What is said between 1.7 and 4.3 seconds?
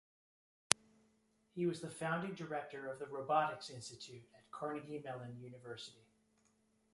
the founding director of the Robotics Institute